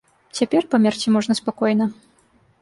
[0.37, 1.85] Цяпер і памерці можна спакойна.